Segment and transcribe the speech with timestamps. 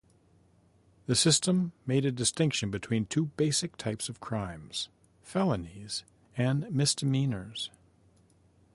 [1.05, 4.89] This system made a distinction between two basic types of crimes:
[5.21, 6.03] felonies
[6.35, 7.69] and misdemeanors.